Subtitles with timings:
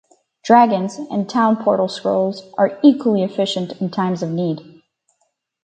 [0.43, 4.81] Dragons and Town Portal Scrolls are equally efficient in times of need.